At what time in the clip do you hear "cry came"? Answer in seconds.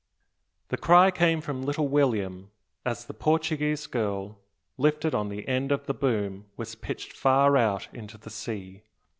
0.77-1.41